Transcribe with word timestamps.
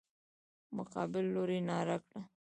مقابل 0.75 1.23
لوري 1.33 1.59
ناره 1.69 1.97
کړه. 2.05 2.21